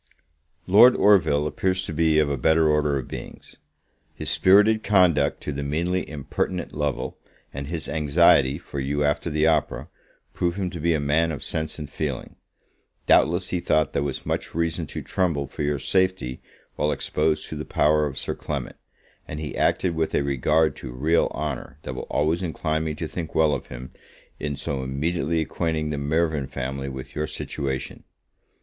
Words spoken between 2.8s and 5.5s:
of beings. His spirited conduct